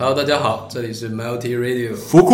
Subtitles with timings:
[0.00, 2.32] Hello，大家好，这里是 Multi Radio 福库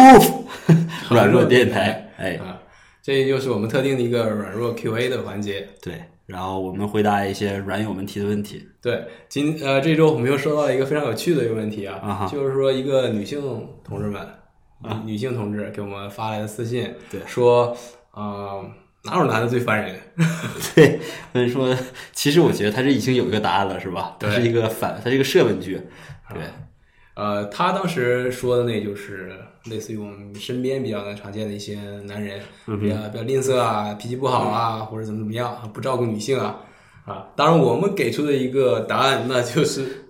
[1.08, 2.60] 软弱电台，哎，啊，
[3.02, 5.66] 这又是我们特定的一个软弱 QA 的环节。
[5.80, 5.94] 对，
[6.26, 8.68] 然后我们回答一些软友们提的问题。
[8.82, 13.40] 对，今呃这周我们又收到一个非常有趣的一个问题啊，啊就是说一个女性
[13.82, 14.20] 同志们
[14.82, 17.74] 啊，女性同志给我们发来的私信，对说
[18.10, 18.60] 啊、
[19.04, 19.98] 哪有男的最烦人？
[20.76, 21.00] 对，
[21.32, 21.74] 所以说，
[22.12, 24.18] 其实我觉得他这已经有一个答案了，是吧？
[24.20, 25.80] 它是一个反，它是一个设问句。
[26.28, 26.42] 对，
[27.14, 29.32] 呃，他当时说的那就是
[29.66, 36.60] 类似于我们身边比较常见的一些男人，嗯比较比较吝啬啊，脾气不好啊，或者怎么怎么样，不照顾女性啊
[37.04, 37.28] 啊。
[37.36, 40.06] 当然，我们给出的一个答案那就是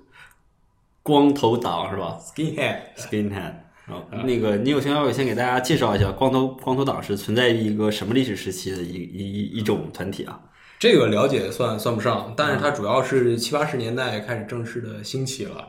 [1.02, 2.78] 光头党是吧 skinhead。？
[2.96, 3.52] Skinhead。
[3.86, 10.40] 啊，那个，你有先要先给大家介绍一下光头光头党是存在于一个什么历史时期的一一一一种团体啊？
[10.78, 15.68] 这个了解算算不上，但是它主要是七八十年代开始正式的兴起了。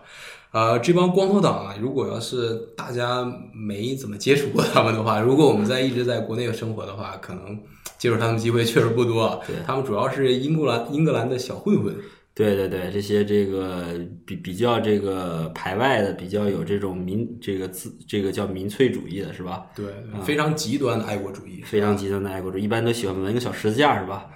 [0.56, 7.60] 呃，这帮光头党啊，如果要是大家没怎么接触过他们的话，如果我们在一直在国内生活的话，可能
[7.98, 9.38] 接触他们机会确实不多。
[9.46, 11.94] 对他们主要是英格兰英格兰的小混混。
[12.34, 19.66] 对对对，这些这个比比较这个排外的，比较有这种民这个自这个叫民粹主义的是吧？
[19.76, 19.86] 对，
[20.24, 21.62] 非常极端的爱国主义。
[21.66, 24.28] 非常极端的爱国主义，一般都喜欢纹个小十字架是吧？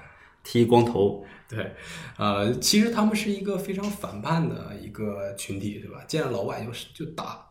[0.52, 1.75] 剃光头，对，
[2.17, 6.03] 呃，其实他们是一个非常反叛的一个群体，对吧？
[6.08, 7.45] 见了老外就是就打。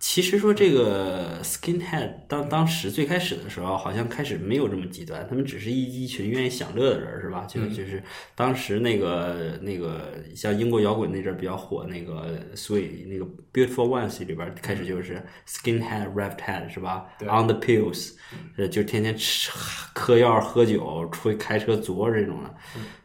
[0.00, 7.44] 其实说这个 skinhead 当当时最开始的时候，好像开始没有这么极端，他们只是一一群愿意享乐的人，是吧？
[7.46, 8.02] 就就是
[8.36, 18.12] 当时那个那个像英国摇滚那阵儿比较火那个 sway 那个 Beautiful Ones 里边开始就是 skinhead r a p t head 是吧？On the pills，
[18.56, 19.50] 呃，就天天吃
[19.92, 22.54] 嗑药喝酒，出去开车作这种的，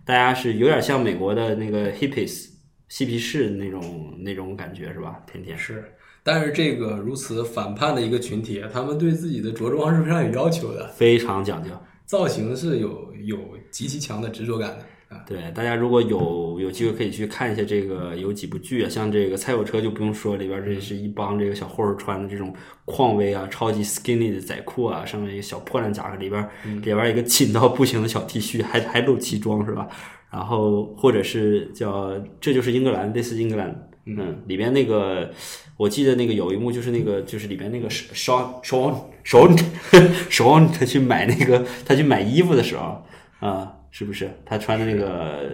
[0.06, 2.50] 大家是有点像美国的那个 hippies
[2.88, 5.24] 嬉皮士那种那种感觉是吧？
[5.26, 5.92] 天天是，
[6.24, 11.70] 但是这个如此反叛的一个群体，啊他们对自己的着装是非常有要求的，非常讲究。
[12.06, 13.38] 造型是有有
[13.72, 15.24] 极其强的执着感的啊。
[15.28, 22.54] 对，大家如果有有机会可以去看一下这个有几部剧啊，像这个《菜有车》就不用说，里边这是一帮这个小混儿穿的这种
[22.86, 29.88] 匡威啊、超级 skinny 的仔裤啊，上面一个小破烂夹克，里边里边一个紧到不行的小 T 恤，还还露脐装是吧？
[30.30, 32.12] 然后或者是叫
[32.42, 35.32] 这就是英格兰，类似英格兰，嗯，里边那个
[35.78, 39.58] 我记得那个有一幕就是那个就是里边那个 Sean Sean Sean
[40.30, 43.04] Sean 他去买那个他去买衣服的时候
[43.40, 45.52] 啊、是不是他穿的那个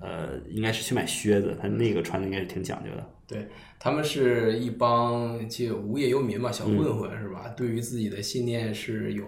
[0.00, 3.06] 呃应该是去买靴子，他那个穿的应该是挺讲究的。
[3.26, 3.48] 对
[3.78, 7.48] 他们是一帮就无业游民嘛，小混嗯混、是吧？
[7.56, 9.24] 对于自己的信念是有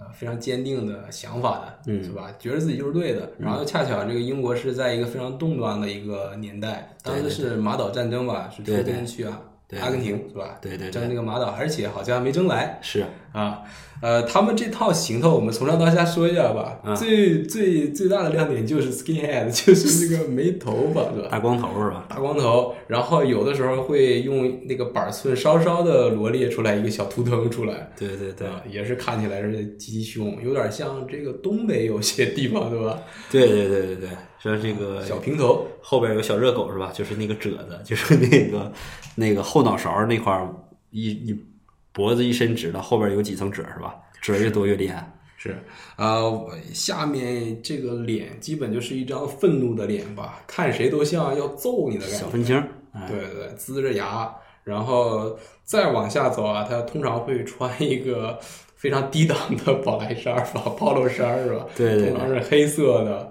[0.00, 2.34] 呃非常坚定的想法的，嗯是吧？
[2.38, 3.30] 觉得自己就是对的。
[3.38, 10.58] 然后恰巧这个英国是在一个非常动荡的一个年代，当时是马岛战争吧，是出对对兵去啊对阿根廷是吧？
[10.60, 12.78] 对对对争那个马岛，而且好像没争来。
[12.82, 13.62] 是啊，
[14.02, 16.80] 呃，他们这套行头，我们从上到下说一下吧。
[16.84, 21.28] 嗯最最最大的亮点就是 skinhead， 就是那个没头发，是吧？
[21.30, 22.06] 大光头是吧？
[22.08, 32.98] 大光头，然后有的时候会用那个板寸稍稍的罗列出来一个小图腾出来，对对对啊，也是看起来是极其凶，有点像这个东北有些地方，对吧？
[33.30, 34.08] 对对对对对，
[34.42, 36.90] 像这个小平头，后边有小热狗是吧？
[36.94, 38.72] 就是那个褶子，就是那个
[39.14, 40.48] 那个后脑勺那块儿
[40.90, 41.44] 一一
[41.92, 43.94] 脖子一伸直了，后边有几层褶是吧？
[44.22, 45.12] 褶越多越厉害。
[45.36, 45.56] 是，
[45.96, 52.16] 呃，下面这个脸基本就是一张愤怒的脸吧，看谁都像要揍你的感觉。
[52.18, 52.56] 小愤青，
[52.92, 54.30] 哎，对对对，呲着牙，
[54.64, 58.38] 然后再往下走啊，他通常会穿一个
[58.76, 61.64] 非常低档的宝来衫儿吧， polo 衫是吧？
[61.74, 63.26] 对对对通常是黑色的啊。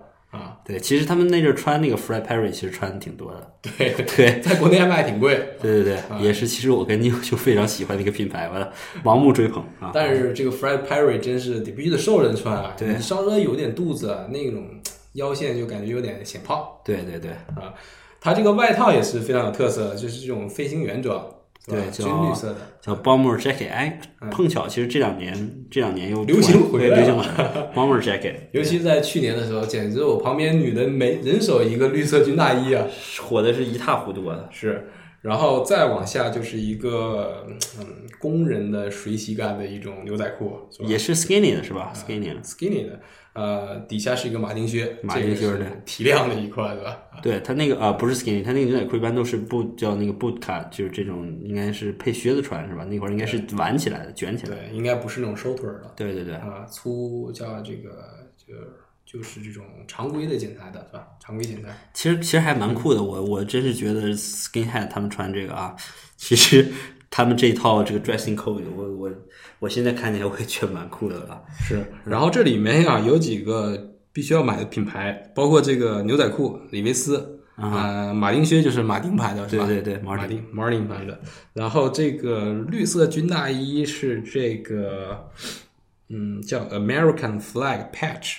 [0.70, 3.52] 对，其实他们那阵儿穿那个 Fred Perry 其实穿的挺多的。
[3.76, 9.90] 对对在国内还卖挺贵，对对对，也是，其实我跟妞就非常喜欢那个品牌，我盲目追捧啊。
[9.92, 14.80] 但是这个 Fred Perry 真是得必须得瘦人穿啊，对你稍微有点肚子啊，那种
[15.14, 17.74] 腰线就感觉有点显胖对对对啊。
[18.22, 21.26] 他这个外套也是非常有特色，就是这种飞行员装，
[21.68, 22.56] 对，军叫绿色的。
[22.82, 24.00] 叫 bomber jacket，哎，
[24.32, 32.86] 碰巧其实这两年这两年又流行回来了对流行了 bomber jacket， 尤其在去年的时候，简直我旁边女的每人手一个绿色军大衣啊！
[33.22, 34.40] 火的是一塌糊涂啊。
[34.50, 34.90] 是，
[35.22, 37.46] 然后再往下就是一个
[37.78, 37.86] 嗯
[38.20, 43.00] 工人的水洗感的一种牛仔裤，是也是 skinny 的是吧？skinny 的，skinny 的，
[43.34, 46.98] 呃，底下是一个马丁靴，马丁靴这个是对提亮的一块，对吧？
[47.22, 52.86] 对它那个啊、不是 skinny，它那个牛仔裤一般都是 boot 叫那个 boot cut，就是这种应该是配靴子穿是吧？
[52.86, 54.62] 那块儿应该是挽起来的，卷起来的。
[54.70, 57.90] 对，应该不是那种收腿儿的对对对，啊，粗叫这个
[58.38, 58.54] 就
[59.12, 61.08] 就是这种常规的剪裁的，是吧？
[61.20, 61.70] 常规剪裁。
[61.96, 65.76] 其实其实还蛮酷的，我我真是觉得 skinhead 他们穿这个啊，
[66.16, 66.72] 其实
[67.10, 69.12] 他们这一套这个 dressing code，我我
[69.58, 71.44] 我现在看起来我也觉得蛮酷的了。
[71.60, 79.66] 是，然后这里面啊有几个必须要买的品牌，包括这个牛仔裤李维斯，啊、马丁靴就是马丁牌的，是吧？
[79.66, 81.20] 对对对马丁 Martin 牌的。
[81.54, 85.32] 然后这个绿色军大衣是这个，
[86.10, 88.38] 嗯，叫 American Flag Patch，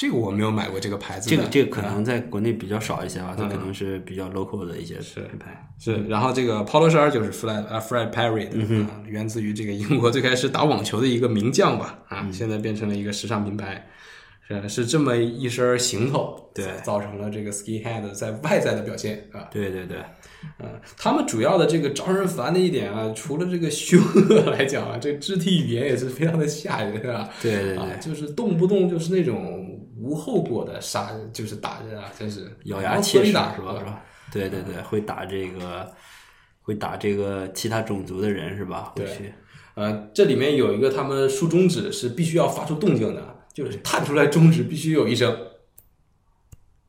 [0.00, 1.36] 这个我没有买过这个牌子的。
[1.36, 5.70] 这个这个可能在国内比较少一些吧，它可能是比较 local 的一些品牌。
[5.78, 13.86] 是，然后这个 Polo 衫就是 Fred 啊 Fred Perry 的，啊，源自于这个英国最开始打网球的一个名将吧，啊，现在变成了一个时尚品牌，
[14.48, 19.98] 是是这么一身行头，对造成了这个 ski head 在外在的表现啊，对对对，
[20.60, 33.76] 嗯，他们主要的这个招人烦的一点啊，除了这个凶恶来讲啊，这肢体语言也是非常的吓人啊，对对对啊，就是动不动就是那种无后果的杀，就是打人啊，真是咬牙切齿打是吧？
[33.78, 34.02] 是吧？
[34.32, 35.92] 对对对，会打这个，
[36.62, 38.92] 会打这个其他种族的人是吧？
[38.96, 39.34] 会对去。
[39.74, 45.36] 呃，这里面有一个他们竖中指是必须要发出动静的，就是探出来中指必须有一声，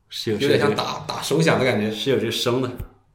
[0.08, 1.90] 是有有点像打打手响的感觉。
[1.90, 2.70] 是有这声的，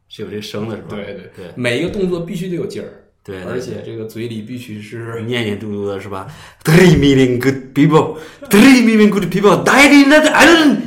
[0.07, 0.89] 是有这声的是吧？
[0.89, 6.25] 对对对每一个动作必须得有劲儿，对对而且这个嘴里必须是 念念嘟嘟的是吧
[6.63, 8.17] ？Three million good people,
[8.49, 10.77] three million good people died in that island。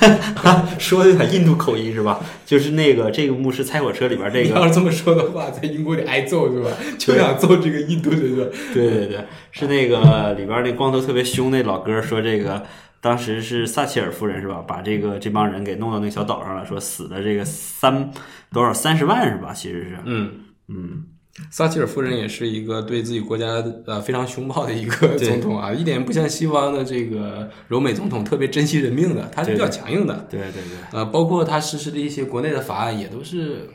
[0.78, 2.20] 说的有点印度口音是吧？
[2.44, 6.70] 就是那个这个牧师猜火车里边这个你要是这么说的话，在英国得挨揍是吧？
[6.98, 8.44] 就想揍这个印度人是吧？
[8.74, 12.62] 对对对，是那个里边那光头特别凶那老哥说这个。
[13.02, 14.62] 当时是撒切尔夫人是吧？
[14.68, 18.10] 把这个这帮人给弄到那个小岛上了，说死的这个三
[18.52, 19.54] 多少三十万是吧？
[19.54, 20.32] 其实是，嗯，
[20.68, 21.04] 嗯，
[21.50, 23.46] 撒切尔夫人也是一个对自己国家
[23.86, 30.26] 呃非常凶暴的一个 总统啊，一点不像西方的这个柔美总统特别珍惜人命的，他是比较强硬的。
[30.28, 33.68] 对对对，呃，包括他实施的一些国内的法案也都是，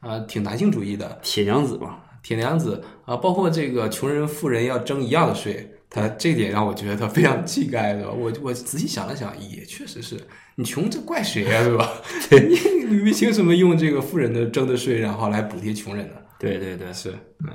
[0.00, 1.18] 呃，挺男性主义的。
[1.22, 8.10] 铁娘子嘛，铁娘子啊、包括这个穷人富人要征一样的税，他这点让我觉得他非常气概，对吧？
[8.10, 10.16] 我我仔细想了想，也确实是
[10.56, 11.92] 你穷，这怪谁呀、对吧？
[12.30, 16.14] 你你们凭什么用这个富人的征的税，然后来补贴穷人呢？
[16.38, 17.10] 对对对，是，
[17.44, 17.52] 嗯，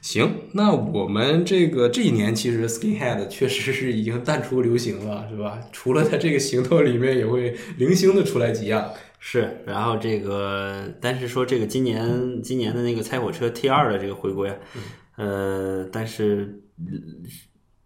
[0.00, 5.60] 行，那我们这个这一年其实 skinhead 确实是已经淡出流行了，是吧？
[5.72, 14.58] 除了它这个行头里面也会零星的出来几样，是，然后这个，但是说这个今年今年的那个猜火车 T 二的这个回归，
[15.16, 16.62] 呃，但是，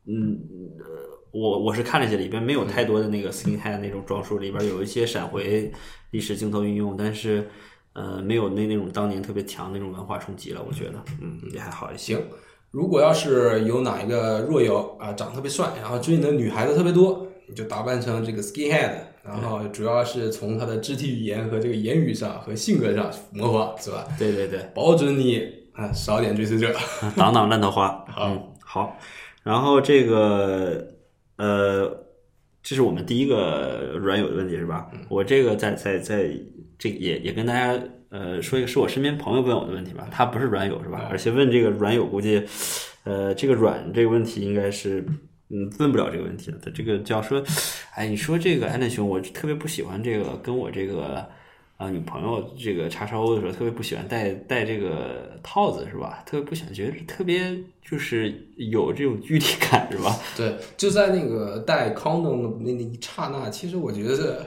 [0.06, 0.38] 嗯，
[0.78, 0.84] 呃，
[1.32, 5.72] 我我是看了一下，里边没有太多的那个 skinhead 那种装束，里边有一些闪回
[6.10, 7.48] 历史镜头运用，但是，
[7.94, 12.14] 呃，没有那那种当年特别强那种文化冲击了，我觉得，嗯，也还好一些。
[12.14, 12.24] 行，
[12.70, 18.92] 如果要是有哪一个若友啊，长得特别帅，然后追你的女孩子特别多，你就打扮成这个 skinhead，
[19.22, 24.06] 然后主要是从他的肢体语言和这个言语上和性格上模仿，是吧？
[24.18, 26.74] 对对对，保准你啊少点追随者。
[27.16, 27.88] 挡挡烂桃花。
[28.08, 28.96] 好嗯，好。
[29.42, 30.86] 然后这个
[31.36, 31.90] 呃，
[32.62, 34.90] 这是我们第一个软友的问题是吧？
[35.08, 36.30] 我这个在在在
[36.78, 41.08] 这也也跟大家呃说一个，是我身边朋友问我的问题吧，他不是软友是吧？
[41.10, 42.42] 而且问这个软友，估计
[43.04, 45.04] 呃这个软这个问题应该是。
[45.54, 46.56] 嗯，问不了这个问题的。
[46.64, 47.44] 他这个叫说，
[47.94, 51.28] 哎，你说这个安德兄，我特别不喜欢这个跟我这个
[51.82, 56.22] 啊女朋友这个叉烧欧的时候，特别不喜欢戴戴这个套子是吧？
[56.24, 60.16] 特别不喜欢，觉得特别就是有这种距离感是吧？
[60.36, 64.38] 对，就在那个戴 condom 的那那一刹那，其实我觉得这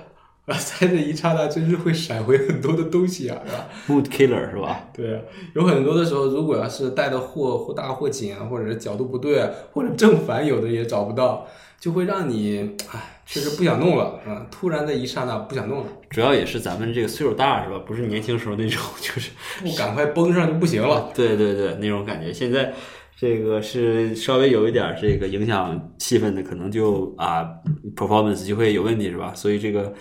[0.45, 4.87] 啊， 在这一刹那真是会闪回很多的东西啊，是吧？Mood killer 是吧？
[4.93, 5.21] 对啊，
[5.55, 11.47] 有很多的时候，如果要是戴的或或大或紧啊，或者是角度不对啊，或者正反有的也找不到，
[11.85, 14.47] 就会让你唉，确实不想弄了啊！
[14.49, 17.77] 突然的一刹那不想弄了，主要也是咱们这个岁数大是吧？
[17.85, 19.29] 不是年轻时候那种， 就是
[19.61, 21.11] 不赶快绷上就不行了。
[21.13, 22.33] 对对对那种感觉。
[22.33, 22.73] 现在
[23.15, 27.47] 这个是稍微有一点这个影响气氛的，可能就啊
[27.95, 29.31] performance 就会有问题是吧？
[29.35, 29.93] 所以这个。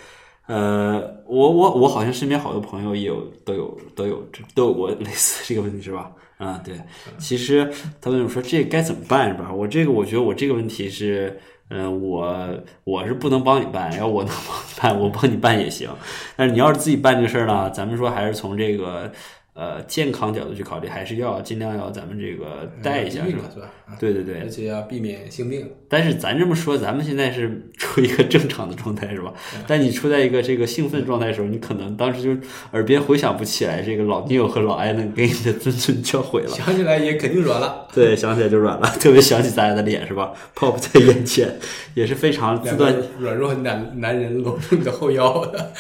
[0.46, 6.10] 呃，我我我好像身边好多朋友也有都有都有都有过类似这个问题是吧？
[6.36, 6.74] 啊、对，
[7.16, 9.50] 其实他问我说这该怎么办是吧？
[9.50, 11.40] 我这个我觉得我这个问题是，
[11.76, 12.48] 嗯、我
[12.84, 15.90] 我是不能帮你办，要我能帮你办，我帮你办也行。
[16.36, 19.10] 但是你要是自己办这个事儿呢，咱们说还是从这个
[19.54, 23.70] 呃健康角度去考虑，还是要尽量要咱们这个带一下，是吧？
[24.00, 25.70] 对对对而，且要避免性病。
[25.88, 29.32] 但是咱这么说，咱们现在是 处于一个正常的状态，是吧？
[29.66, 36.48] 但你处在一个这个兴奋状态的时候，你可能当时就耳边回想不起来这个老 Neil 和老艾伦给你的谆谆教诲了。
[36.48, 37.86] 想起来也肯定软了。
[37.94, 41.56] 对，想起来就软了，特别想起咱俩的脸，是吧？Pop 在眼前，
[41.94, 45.72] 也是非常自断软弱男男人搂住你的后腰的，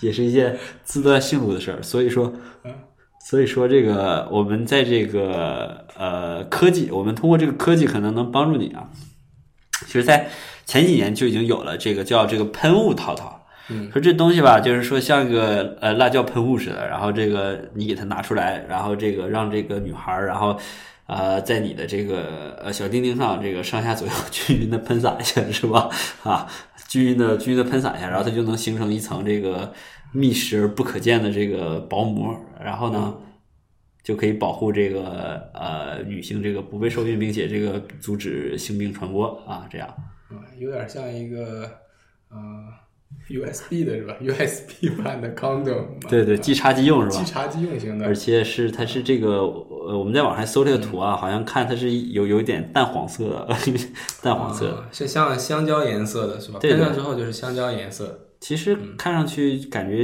[0.00, 1.80] 也是一件自断性路的事儿。
[1.80, 2.32] 所以说，
[3.28, 8.88] 所以说这个我们在这个呃科技，我们通过这个科技可能能帮助你啊。
[9.84, 10.28] 其实，在
[10.64, 13.44] 前几年就已经有了这个叫这个喷雾套套。
[13.68, 20.58] 嗯，说这东西吧，就是说像个呃辣椒喷雾似的，然后这个你给它拿出来，然后这个让这个女孩儿，然后
[21.06, 25.90] 呃在你的这个呃小丁丁上这个上下左右均匀的喷洒一下，是吧？
[26.22, 26.46] 啊，
[26.88, 29.72] 均匀的均匀的喷洒一下，然后它就能形成一层这个
[30.10, 33.14] 密实而不可见的这个薄膜，然后呢。
[34.00, 39.86] 就可以保护这个呃女性这个不被受孕，并且这个阻止性病传播啊，这样。
[40.30, 41.70] 啊，有点像一个
[42.30, 42.38] 呃
[43.28, 45.84] USB 的是吧？USB 版的 condom。
[46.08, 47.24] 对对，啊即插即用是吧？
[47.24, 48.14] 即插即用型的而。
[48.14, 53.56] 且是它是这个呃，我们在网上搜这个图啊，好像看它是有有一点淡黄色的，
[54.22, 56.58] 淡黄色是像香蕉颜色的是吧？
[56.60, 59.98] 喷上之后就是香蕉颜色，其实看上去感觉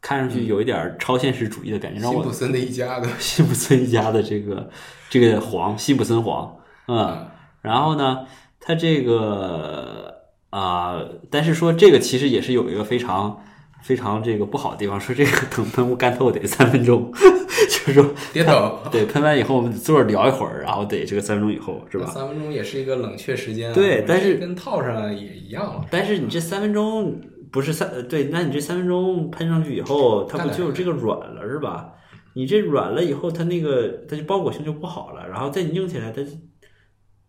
[0.00, 3.08] 看上去有一点超现实主义的感觉，让我辛普森的一家的。
[3.18, 4.70] 辛普森一家的这个
[5.10, 6.56] 这个黄辛普森黄，
[6.86, 7.26] 嗯，
[7.62, 8.26] 然后呢，
[8.60, 10.17] 它这个
[10.50, 13.42] 啊、但是说这个其实也是有一个非常
[13.82, 18.82] 非常这个不好的地方，说这个等喷雾干透得三分钟， 就是说跌倒。
[18.90, 22.06] 对喷完以后我们坐着聊一会儿，然后得这个三分钟以后是吧？
[22.06, 23.74] 三分钟也是一个冷却时间啊。
[23.74, 25.84] 对但是跟套上也一样了。
[25.90, 27.20] 但是你这三分钟
[27.52, 31.92] 不是三呃对，那你这三分钟喷上去以后，它不就这个软了是吧？
[32.34, 36.22] 你这软了以后，它那个它就包裹性就不好了，然后再拧起来，它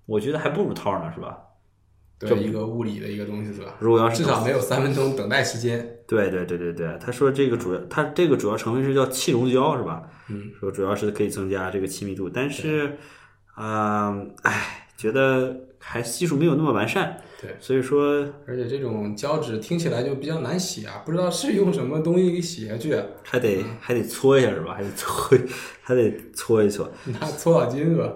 [0.06, 1.38] 我觉得还不如套呢，是吧？
[2.20, 3.76] 对，一个物理的一个东西是吧？
[3.80, 6.00] 如果要是至少没有三分钟等待时间。
[6.06, 10.04] 对对对对对，他说这个主要，它这个主要成分是叫气溶胶是吧？
[10.28, 12.98] 嗯，说主要是可以增加这个亲密度，但是，
[13.56, 24.74] 啊、唉，觉得还技术没有那么完善，对，所以说而且这种胶纸听起来就比较难洗啊，不知道是用什么东西给洗下去，还得还得搓一下是吧？
[24.74, 25.38] 还得搓，
[25.82, 26.92] 还得搓一搓。
[27.06, 28.14] 拿搓澡巾是吧？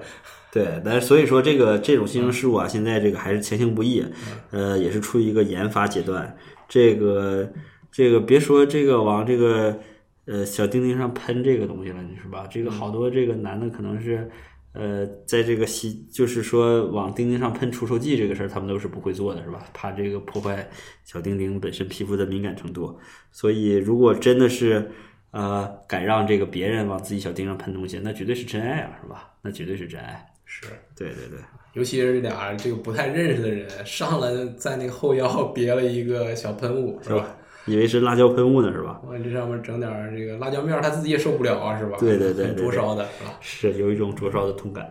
[0.54, 4.06] 对，但是所以说这个这种新生事物啊，现在这个还是前行不易，
[4.52, 6.38] 呃，也是处于一个研发阶段。
[6.70, 7.52] 这个
[7.92, 9.80] 这个别说这个往这个
[10.26, 12.46] 呃小钉钉上喷这个东西了，你是吧？
[12.46, 14.30] 这个好多这个男的可能是
[14.74, 19.66] 呃在这个洗，就是说往钉钉上喷除臭剂这个事儿，他们都是不会做的，是吧？
[19.74, 20.70] 怕这个破坏
[21.04, 22.96] 小钉钉本身皮肤的敏感程度。
[23.32, 24.88] 所以如果真的是
[25.32, 29.34] 呃敢让这个别人往自己小钉上喷东西，那绝对是真爱啊，是吧？
[29.42, 30.24] 那绝对是真爱。
[30.62, 31.40] 是，对对对，
[31.74, 37.26] 尤其是俩这个不太认识的人上来在那个后腰别了一个小喷雾，是吧？
[37.66, 39.02] 以为是辣椒喷雾呢，是吧？
[39.04, 41.98] 往这上面整点儿这个辣椒面儿，他自己也受不了啊，是吧？
[42.00, 43.34] 对对对对对灼烧的，是吧？
[43.42, 44.88] 是有一种灼烧的痛感。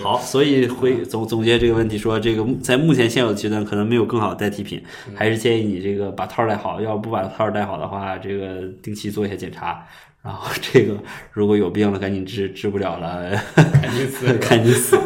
[0.00, 4.80] 好，所以回总总结这个问题说，这个在目前现有的阶段，可能没有更好的代替品，
[5.16, 6.80] 还是建议你这个把套儿戴好。
[6.80, 9.84] 要不把套儿戴好的话，这个定期做一下检查。
[10.22, 10.96] 然后这个
[11.32, 14.98] 如果有病了，赶紧治，治不了了， 赶紧死， 赶紧死，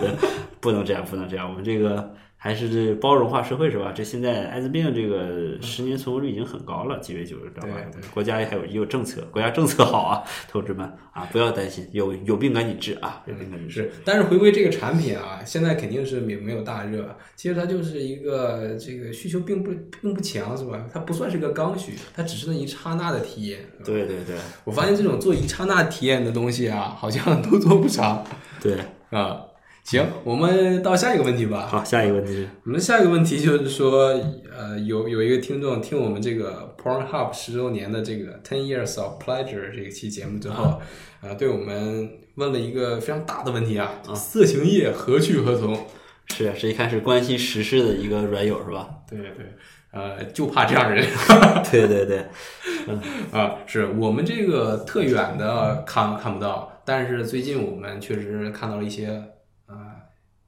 [0.61, 1.49] 不能这样，不能这样。
[1.49, 3.91] 我们这个还是包容化社会是吧？
[3.97, 7.75] 这现在艾滋病这个十年存活率已经很高了，几位九十，知道吧？
[8.13, 13.75] 国家也还有也有政策，国家政策好啊，同志们啊，不要担心，有有病赶紧治啊，有病赶紧治。
[13.75, 19.73] 是，但是回归这个产品啊，现在肯定是没没有大热，其实它就是一个这个需求并不
[20.03, 20.85] 并不强，是吧？
[20.93, 23.61] 它不算是个刚需，它只是那一刹那的体验。
[23.83, 28.23] 对对对我发现这种做一刹那体验的东西啊，好像都做不长
[28.61, 28.77] 对，
[29.09, 29.41] 啊。
[29.85, 31.67] 行，我们到下一个问题吧。
[31.67, 34.19] 好，下一个问题，我们下一个问题就是说，
[34.51, 40.81] 呃，有有一个听众听我们这个 Pornhub 十周年的这个 Ten Years of Pleasure 这一期节目之后，
[41.21, 45.79] 呃，对我们问了一个非常大的问题啊，色情业何去何从？
[46.29, 48.89] 是是一开始关心时事的一个软友是吧？
[49.07, 49.55] 对对，
[49.93, 51.07] 呃，就怕这样人
[51.71, 52.25] 对对对，
[53.31, 59.23] 啊，是我们这个特远的看看不到，但是最近我们确实看到了一些呃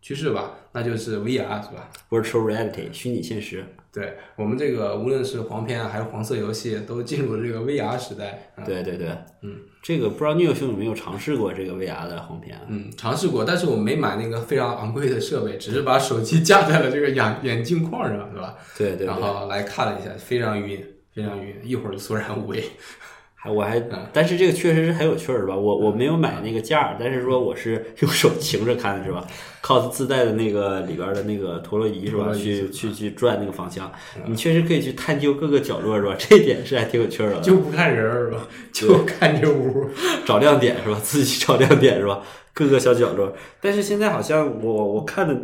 [0.06, 8.52] 趋势吧，那就是 VR 是吧？virtual reality 虚拟现实，对我们这个无论是黄片啊还是黄色游戏，都进入了这个 VR 时代。
[8.54, 9.08] 啊、对对对，
[9.42, 12.62] 嗯，这个不知道聂兄有没有尝试过这个 VR 的黄片啊？
[12.68, 18.54] 嗯，尝试过，但是我没买那个非常昂贵的设备，只是把手机架在了这个眼眼镜框上，是吧？
[18.78, 22.62] 对对对，然后来看了一下，非常晕，非常晕，一会儿就索然无味。
[23.46, 23.80] 还我还，
[24.12, 25.54] 但是这个确实是很有趣儿，是吧？
[25.56, 29.24] 我我没有买那个架儿，但是说我是 用手擎着看，是吧
[29.62, 32.32] ？cos 自带的那个里边的那个陀螺仪，是吧？
[32.34, 33.90] 去去去转那个方向，
[34.26, 36.14] 你确实可以去探究各个角落，是吧？
[36.18, 37.40] 这一点是还挺有趣儿的。
[37.40, 38.48] 就不看人儿是吧？
[38.72, 39.88] 就看这屋。
[40.26, 40.98] 找亮点是吧？
[41.02, 42.20] 自己找亮点是吧？
[42.52, 43.32] 各个小角落。
[43.60, 45.40] 但是现在好像我我看的，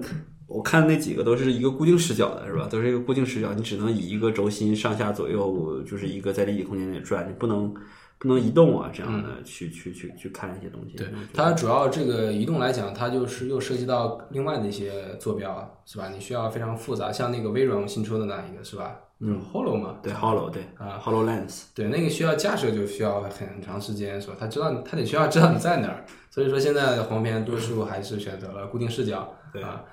[0.52, 2.68] 我看那几个都是一个固定视角的是吧？
[2.70, 7.72] 都是一个固定视角，你只能以一个轴心上下左右，就是一个在立体空间里转，你不能
[8.18, 10.96] 不能移动啊，这样的去去去去看一些东西。
[10.96, 16.08] 对它主要这个移动来讲，它就是又涉及到另外的一些坐标，是吧？
[16.08, 18.96] 你需要非常复杂，像那个微软新出的那一个是吧？
[19.24, 24.34] 嗯，Hollow 嘛，对 Hollow 对啊，Hollow Lens，对，那个需要架设就需要很长时间，是吧？
[24.38, 29.84] 他知道你，他得需要知道你在哪儿，所以说现在的黄片多数还是选择了固定视角，对啊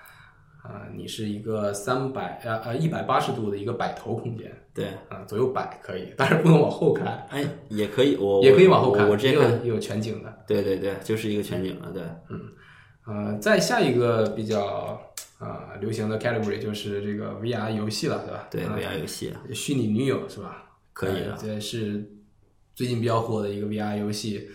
[0.61, 10.43] 啊，你是一个三百呃呃一百八十度的一个摆头空间对，啊，左右摆可以，但是不能往后看，哎也可以，我也可以往后看，我之前看，也有全景的。
[10.45, 12.41] 对对对，就是一个全景的，对嗯
[13.07, 15.01] 呃，再下一个比较
[15.39, 18.47] 啊、流行的 category 就是这个 VR 游戏了，对吧？
[18.51, 20.65] 对啊 VR 游戏虚拟女友是吧？
[20.91, 22.11] 可以的呃这是
[22.75, 24.49] 最近比较火的一个 VR 游戏。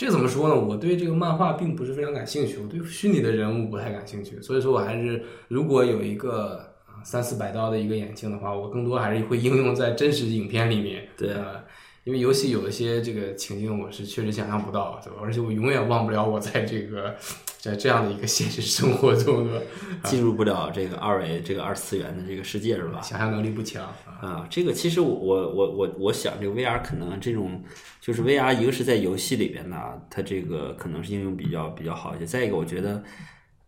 [0.00, 0.58] 这怎么说呢？
[0.58, 11.06] 我对这个漫画并不是非常感兴趣，我对虚拟的人物不太感兴趣，所以说我还是如果有一个呃三四百刀的一个眼镜的话，我更多还是会应用在真实影片里面。
[11.18, 11.62] 对呃，
[12.04, 15.18] 因为游戏有一些这个情境我是确实想象不到，对吧？
[15.22, 17.14] 而且我永远忘不了我在这个
[17.60, 19.62] 在这样的一个现实生活中的
[20.04, 23.02] 进入不了这个二维这个二次元的这个世界是吧？
[23.02, 23.94] 想象能力不强啊。
[24.22, 27.62] 啊，这个其实我我我我我想，这个 VR 可能这种
[28.00, 29.76] 就是 VR，一个是在游戏里边呢，
[30.08, 32.24] 它这个可能是应用比较比较好一些。
[32.24, 33.02] 再一个，我觉得，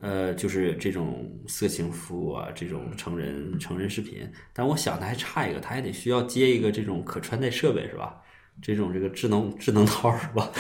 [0.01, 8.22] 呃，就是这种色情服务啊，这种成人成人视频，但我想它还差一个，它还得需要接一个这种可穿戴设备是吧？
[8.63, 10.51] 这种这个智能智能套是吧？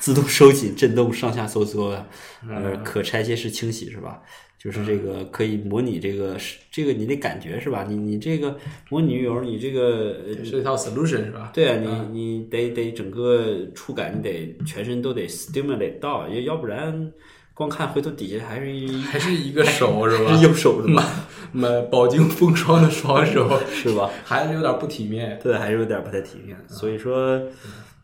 [0.00, 2.06] 自动收紧、震动、上下收缩啊，
[2.48, 4.22] 呃，可拆卸式清洗是吧？
[4.58, 6.36] 就是这个可以模拟这个
[6.70, 7.84] 这个你的感觉是吧？
[7.88, 8.56] 你你这个
[8.90, 11.50] 模拟女友，你这个呃是一套 solution 是吧？
[11.52, 17.12] 对啊，你你得得整个触感，你得全身都得 stimulate 到，要要不然
[17.54, 20.32] 光看回头底下还是一还是一个手是吧？
[20.42, 21.04] 右手是吧？
[21.52, 24.10] 满饱经风霜的双手， 是吧？
[24.24, 25.38] 还是有点不体面。
[25.42, 26.56] 对，还是有点不太体面。
[26.66, 27.40] 所以说，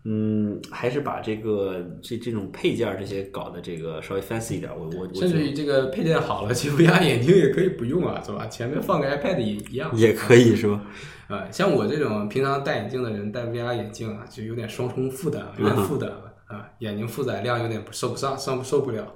[0.05, 4.71] 嗯，还是把这个这这种配件儿这些搞的这个稍微 fancy 一点。
[4.71, 8.47] 我我我甚至于这个配件好了，其实 VR 眼镜也可以不用啊，是吧？
[8.49, 9.91] 前面放个 iPad 也一样。
[9.95, 10.83] 也可以是吧？
[11.29, 19.07] 啊、像我这种平常戴眼镜的人，戴 VR 眼镜啊，就有点双重负担，有点负担了啊，眼睛负载量有点不受不上，受受不了。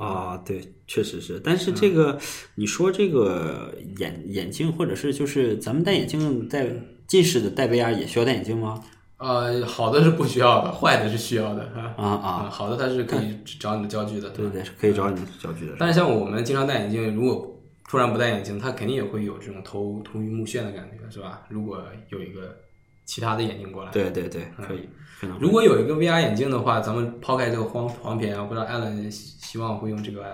[0.00, 1.40] 啊，对，确实是。
[1.44, 2.18] 但是这个，
[2.54, 6.66] 你说这个眼眼镜，或者是就是咱们戴眼镜戴
[7.06, 8.82] 近视的戴 VR 也需要戴眼镜吗？
[9.18, 14.34] 呃，好的是不需要的，坏的是需要的啊啊啊，好的它是可以找你的焦距的，吧？
[14.36, 15.76] 对对，是可以找你的焦距的。
[15.78, 21.42] 但是像我们经常戴眼镜，如果突然不戴眼镜，它肯定也会有这种头头晕目眩的感觉，是吧？
[21.50, 22.56] 如果有一个
[23.04, 24.88] 其他的眼镜过来，对对对，可以，
[25.20, 25.38] 非常。
[25.38, 30.24] 如果有一个 VR 眼镜的话，咱们抛开这个黄黄片啊，不知道 Allen 希望会用这个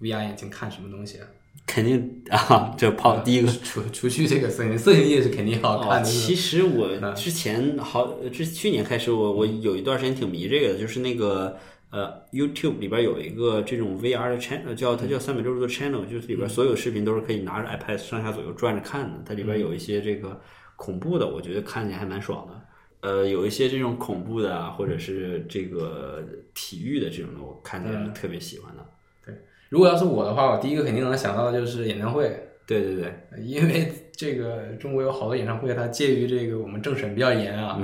[0.00, 1.26] VR 眼镜看什么东西啊？
[1.66, 3.48] 肯定啊， 这抛第一个。
[3.48, 6.02] 除除去这个色情，色情业是肯定要看哦，的。
[6.02, 11.56] 其实我之前好，之去年开始我我有一段时间挺迷这个的，就是那个
[11.90, 19.22] 呃 YouTube 里边有一个这种 VR 的 channel，叫它叫三百六十度 channel，就是里边所有视频都是可以拿着 iPad 上下左右转着看的。
[19.24, 20.40] 它里边有一些这个
[20.76, 22.54] 恐怖的，我觉得看起来还蛮爽的。
[23.00, 26.22] 呃，有一些这种恐怖的啊，或者是这个
[26.54, 28.84] 体育的这种的，我看起来特别喜欢的。
[29.24, 29.34] 对
[29.68, 37.80] 如果要是我的话，我第一个肯定能想到的就是演唱会，对对对，因为 这个中国有好多演唱会，它介于这个我们政审比较严啊，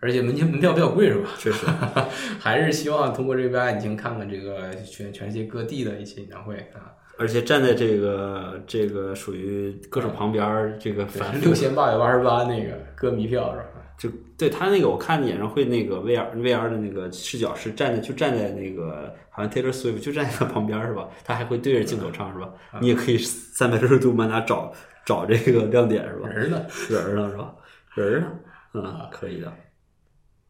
[0.00, 1.30] 而且门票门票比较贵，是吧？
[1.38, 1.66] 确实，
[2.38, 6.94] 还是希望通过这个 VR 眼镜看看这个全全世界各地的一些演唱会啊。
[7.22, 13.66] 而且站在这个这个属于歌手旁边儿，这个反复六千八百八十八那个歌迷票是吧？
[13.96, 21.08] 就对他那个，我看演唱会那个 VR VR 的那个视角是站在就站在那个好像 Taylor Swift 就站在他旁边是吧？
[21.24, 22.52] 他还会对着镜头唱是吧？
[22.80, 24.72] 你也可以三百六十度满哪找
[25.06, 26.28] 找这个亮点是吧？
[26.28, 26.66] 人呢？
[26.90, 27.54] 人呢是吧？
[27.94, 28.26] 人儿呢？
[28.74, 29.52] 嗯，可以的。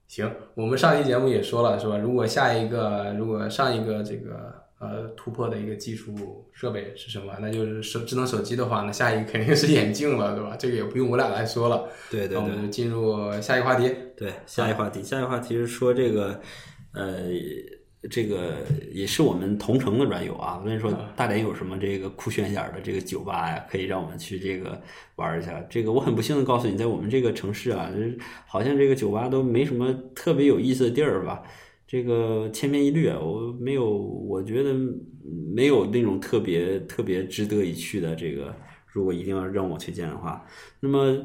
[0.09, 1.99] 行，我们上期节目也说了是吧？
[1.99, 7.33] 如果下一个，如果上一个这个呃突破的一个技术设备是什么？
[7.41, 10.57] 那就是手智能手机的话，那下一个肯定是眼镜了，对吧？
[10.59, 11.89] 这个也不用我俩来说了。
[12.11, 13.95] 对对对那我们就进入下一个话题。
[14.17, 16.41] 对，下一话题，下一话题是说这个
[16.95, 17.21] 呃
[18.11, 18.57] 这个
[18.93, 24.83] 也是我们同城的软友啊，问说大连有什么这个酷炫一点的这个酒吧呀，可以让我们去这个
[25.15, 25.65] 玩一下。
[25.71, 28.19] 这个我很不幸的告诉你，在我们这个城市啊，就是
[28.49, 31.45] 好像这个酒吧都没什么特别有意思的地儿吧。
[31.93, 34.75] 这个千篇一律啊，我没有，我觉得
[35.55, 38.17] 没有那种特别特别值得一去的。
[38.17, 38.51] 这个
[38.87, 40.43] 如果一定要让我推荐的话，
[40.81, 41.23] 那么，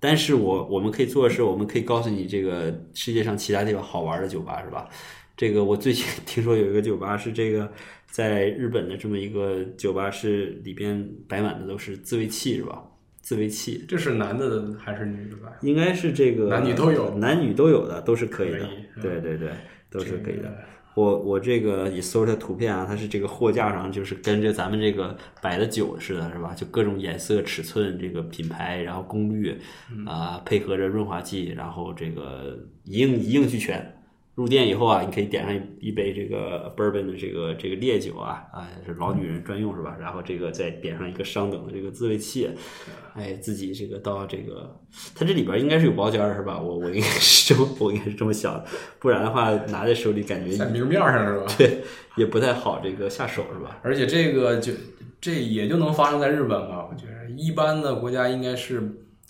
[0.00, 4.88] 但是我我们可以做的是，我们可以告诉你这个世界上其他地方好玩的酒吧，是吧？
[5.36, 7.70] 这个我最近 听说有一个酒吧是这个
[8.10, 12.82] 在日本的这么一个酒吧，是里边摆满的都是自慰器，是吧？
[13.20, 15.52] 自慰器，这是男的还是女的吧？
[15.60, 18.66] 应该是这个男女都有，男女都有的，都是可以的。
[19.02, 19.50] 对对对，
[19.96, 20.52] 都是可以的。
[20.94, 26.54] 我我这个也搜这图片啊，它是这个货架上就是跟着咱们这个摆的酒似的，是吧？
[26.54, 29.58] 就各种颜色、尺寸、这个品牌，然后功率
[30.06, 33.95] 啊、配合着润滑剂，然后这个一应一应俱全。
[34.36, 39.96] 入店以后啊，你可以点上一一杯这个 bourbon 的这个这个烈酒啊，啊是老女人专用是吧？
[39.98, 42.50] 然后这个再点上一个上等的这个自慰器，
[43.14, 44.78] 哎，自己这个到这个，
[45.14, 46.60] 它这里边应该是有包间儿是吧？
[46.60, 48.66] 我我应该是这么 我应该是这么想的，
[48.98, 51.46] 不然的话拿在手里感觉在明面上是吧？
[51.56, 51.80] 对
[52.16, 53.80] 也不太好这个下手是吧？
[53.82, 54.70] 而且这个就
[55.18, 56.86] 这也就能发生在日本吧？
[56.90, 58.82] 我觉得一般的国家应该是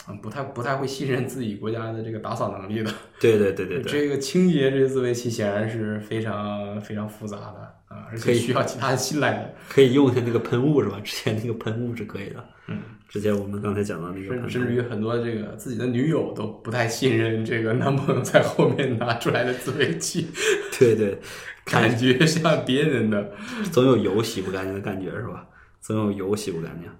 [0.08, 2.90] 嗯不太不太会信任自己国家的这个打扫能力的。
[3.18, 9.54] 对对对对对， 这个清洁这个自慰器显然是非常非常复杂的啊，而且需要其他的信赖的。
[9.68, 11.00] 可以用一下那个喷雾是吧？
[11.02, 12.44] 之前那个喷雾是可以的。
[12.68, 12.78] 嗯，
[13.08, 20.28] 之前我们刚才讲到那个甚喷甚至于很多这个自己的女友都不太信任这个男朋友在后面拿出来的自慰器，
[20.78, 21.18] 对对，
[21.64, 23.32] 感觉像别人的。
[23.72, 25.46] 总有油洗不干净的感觉是吧？
[25.80, 26.90] 总有油洗不干净。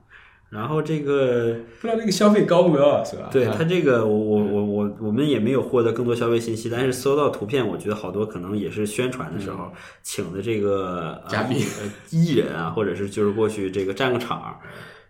[0.48, 3.04] 然后这个不知道这个消费高不高啊？
[3.04, 3.28] 是吧？
[3.32, 14.56] 对啊它这个，我我我我我们也没有获得更多消费信息，但是搜到图片，我觉得好多可能也是宣传的时候请的这个呃嘉宾呃艺人啊，或者是就是过去这个站个场儿，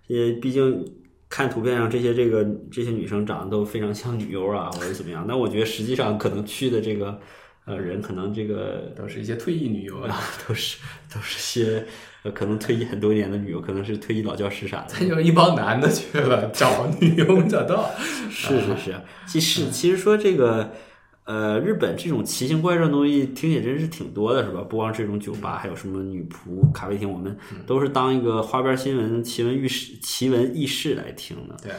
[0.06, 0.82] 也毕竟
[1.28, 5.26] 看图片上这些这个这些女生长得都非常像女优啊，或者怎么样。
[5.28, 7.20] 那我觉得实际上可能去的这个
[7.66, 10.78] 呃人，可能这个都是一些退役女友啊，都是
[11.12, 11.84] 都是些
[12.22, 14.86] 呃可能退役很多年的女优，可能是退役老教师啥的。
[14.88, 17.90] 他就一帮男的去了找女友没找到，
[18.30, 18.94] 是是是，
[19.26, 20.72] 其实其实说这个，
[21.24, 24.60] 呃，日本这种奇形怪状的东西听起来真是挺多的，是吧？
[24.60, 31.56] 不光这种酒吧，还有什么女仆、咖啡厅，我们都是当一个花边新闻、奇闻异事、奇闻异事来听的。
[31.60, 31.72] 对，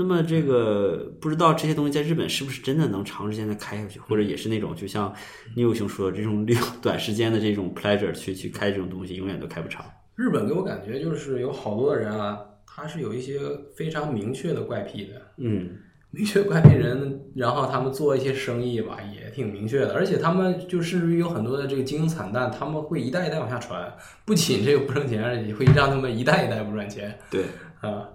[0.00, 5.12] 那么这个不知道这些东西在日本是不是真的能长时间的开下去，或者也是那种就像
[5.56, 6.46] 你有熊说的这种
[6.80, 9.84] 短时间的这种 pleasure 去去开这种东西，永远都开不长。
[10.14, 13.40] 日本给我感觉就是有好多的人啊，他是有一些
[13.74, 15.20] 非常明确的怪癖的。
[15.38, 15.68] 嗯，
[16.12, 23.92] 明确怪癖人，然后他们做一些生意吧，也挺明确的，而且他们就甚至于有很多的这个经营惨淡，他们会一代一代往下传，
[24.24, 27.42] 不仅这个不挣钱，而且会让他们一代一代不赚钱对，
[27.80, 28.08] 啊。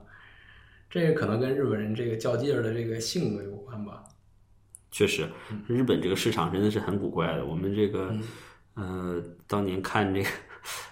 [0.94, 4.04] 这个可能跟日本人这个较劲儿的这个性格有关吧。
[4.92, 5.28] 确实，
[5.68, 7.44] 日本这个市场真的是很古怪的。
[7.44, 8.16] 我们这个，
[8.76, 10.30] 呃，当年看这个，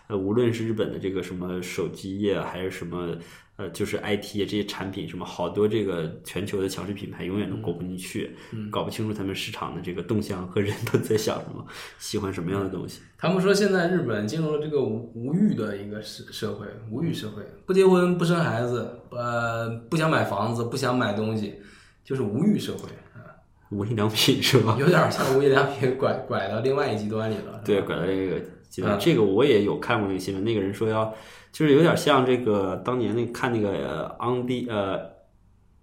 [0.08, 3.16] 呃，无论是日本的这个什么手机业啊，还是什么，
[3.56, 8.36] 呃，就是 IT 这些产品，什么好多这个全球的强势品牌，永远都搞不进去，
[8.70, 11.66] 搞不清楚他们市场的这个动向和人都在想什么，
[12.00, 13.02] 喜欢什么样的东西。
[13.18, 21.56] 他们说现在日本进入了这个无无欲的一个社社会，无欲社会，不结婚不生孩子，呃，不想买房子，不想买东西，
[22.04, 23.22] 就是无欲社会啊，
[23.70, 24.76] 无印良品是吧？
[24.80, 27.62] 有点像无印良品拐拐到另外一极端里了。
[27.64, 28.98] 对，拐到这个极端。
[28.98, 31.14] 嗯这个我也有看过那个新闻，那个人说要，
[31.52, 35.12] 就是有点像这个当年那看那个呃 on the 呃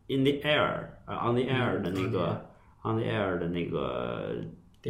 [0.09, 2.44] in the air 呃 on the air 的那个、
[2.83, 4.35] on the air 的那个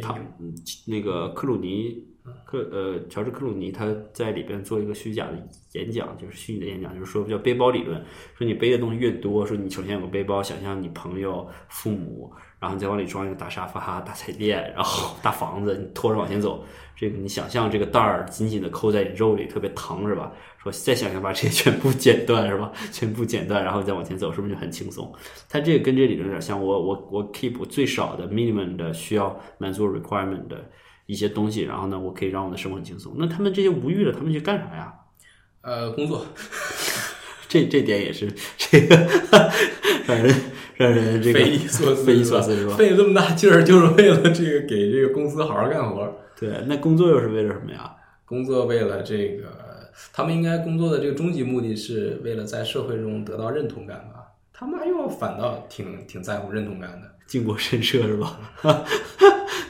[0.01, 0.55] 他嗯
[0.87, 2.07] 那个克鲁尼
[2.45, 5.33] 克呃乔治克鲁尼他在里边做一个虚假的
[5.73, 8.03] 演讲，就是虚拟的演讲，就是说叫背包理论，
[8.37, 16.63] 说你背的东西越多，说你首先有个背包，想象你朋友、父母，然后你再往里装一个大沙发、大彩电，然后大房子，你拖着往前走。
[16.95, 20.33] 这个你想象这个袋儿紧紧的扣在你肉里，特别疼是吧？
[20.61, 22.69] 说再想想把这些全部剪断是吧？
[22.91, 25.09] 全部剪断，然后再往前走，是不是就很轻松？
[25.47, 26.59] 它这个跟这理论有点像。
[26.59, 30.69] 我我我 keep 最少的 minimum 的需要满足 requirement 的
[31.09, 33.15] 一些东西，然后呢，我可以让我的生活很轻松。
[33.17, 34.93] 那他们这些无欲的，他们去干啥呀？
[35.61, 36.23] 呃，工作
[37.47, 38.95] 这这点也是这个
[40.05, 40.35] 让人
[40.75, 42.75] 让人这个匪夷所思，匪夷所思是吧？
[42.75, 46.15] 费这么大劲儿，就是为了这个给这个公司好好干活。
[46.39, 47.91] 对，那工作又是为了什么呀？
[48.23, 54.31] 工作为了这个，他们应该工作的这个终极目的是为了在社会中得到认同感吧？
[54.53, 57.15] 他们又反倒挺挺在乎认同感的。
[57.29, 58.39] 靖国神社是吧？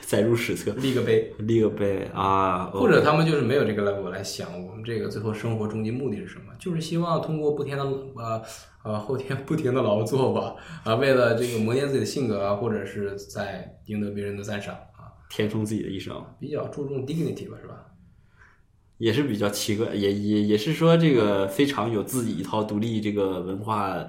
[0.02, 7.84] 载入史册，立个碑，立个碑啊，或者他们就是没有这个 level 来想我们这个最后生活终极目的是什么，就是希望通过不停的
[8.16, 8.42] 呃
[8.84, 17.86] 呃后天不停的劳作吧，啊，为了这个磨练自己的性格啊，或者是在赢得别人的赞赏啊，填充自己的一生，比较注重 dignity 吧，是吧？
[18.98, 24.08] 也是比较奇怪，也也也是说这个非常有自己一套独立这个文化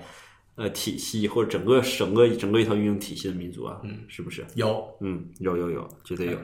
[0.61, 4.45] 呃体系，或者整个整个整个一套运营体系的民族啊，嗯，是不是？
[4.55, 6.37] 有，嗯，有有有，绝对有。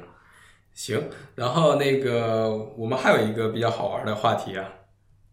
[0.72, 0.98] 行，
[1.34, 4.66] 然后那个我们还有一个比较好玩的话题啊，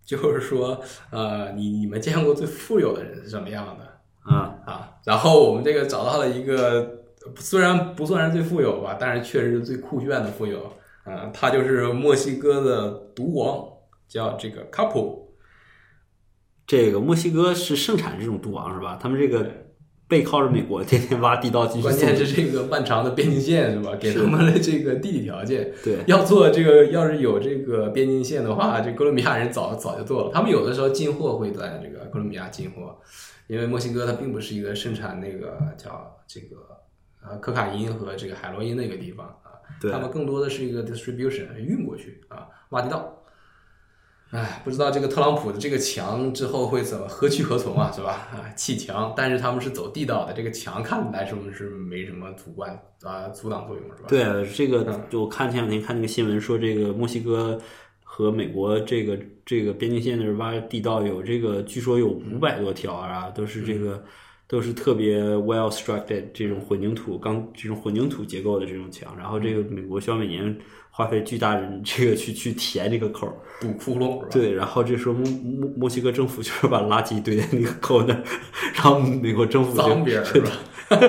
[0.05, 4.31] 就是说呃，你你们见过最富有的人是什么样的？
[4.31, 7.05] 啊啊，然后我们这个找到了一个
[7.37, 10.71] 虽然不算是最富有吧，但是确实是最酷炫的富有。
[11.05, 13.65] 啊，他就是墨西哥的毒王，
[14.07, 15.22] 叫这个 Couple。
[16.65, 18.97] 这个墨西哥是盛产这种毒王是吧？
[19.01, 19.45] 他们这个
[20.07, 21.81] 背靠着美国，天天挖地道进去。
[21.81, 23.95] 关键是这个漫长的边境线是吧？
[23.99, 25.73] 给他们的这个地理条件。
[25.83, 30.31] 对，要做这个，要是有这个边境线的话，这哥伦比亚人早早就做了。
[30.33, 32.97] 他们有的时候进货会在这个哥伦比亚进货，
[33.47, 36.57] 因为墨西哥它并不是一个生产那个叫这个
[37.23, 39.51] 呃可卡因和这个海洛因的一个地方啊。
[39.91, 43.19] 他们更多的是一个 distribution 运过去啊，挖地道。
[44.33, 48.27] 哎，不知道这个特朗普的这个墙之后会怎么何去何从啊，是吧？
[48.33, 52.71] 啊，砌墙，但是他们是走地道的，这个墙看来是是没什么阻关
[53.03, 54.09] 啊阻挡作用，是吧？
[54.09, 57.61] 对，这个就我看前两天看那个新闻说，这个墨西哥
[58.03, 64.03] 和美国这个这个边境线的挖地道有这个，据说有五百多条啊，都是这个。
[64.53, 70.55] 都是特别 well structured 这种混凝土钢这种混凝土结构的这种墙，然后这个美国需要每年
[70.91, 78.23] 花费巨大的这个去去填这个口堵窟窿，对，然后这时候墨墨墨西哥政府 就是把垃圾堆在那个口那儿，
[78.75, 80.51] 然后美国政府脏边是吧？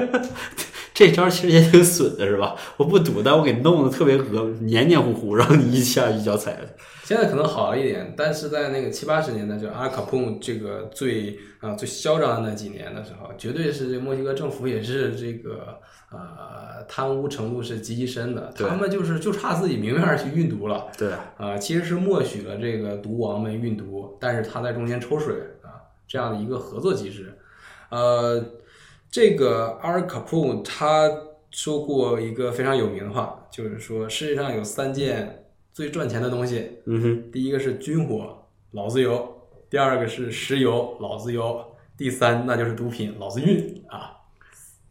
[0.95, 2.55] 这招其实也挺损的，是吧？
[2.77, 6.69] 我不赌，但我给弄得特别恶黏黏糊糊，然后你一下一脚踩下去。
[7.03, 15.81] 现在可能好了一点，但是在那个七八十年代，就阿卡碰这个最啊最嚣张的那几年的时候，绝对是这墨西哥政府也是这个
[16.13, 18.51] 呃贪污程度是极其深的。
[18.55, 20.87] 他们就是就差自己明面去运毒了。
[20.97, 27.37] 对啊，其实是默许了这个毒王们运毒，但是他在中间抽水啊，这样的一个合作机制。
[27.91, 28.43] 呃，
[29.15, 31.09] 这个阿尔卡普他
[31.53, 35.45] 说过一个非常有名的话，就是说世界上有三件。
[35.73, 39.17] 最赚钱的东西，嗯哼，第一个是军火，老子有；
[39.71, 41.65] 第二个是石油，老子有；
[41.97, 44.17] 第三那就是毒品，老子运啊！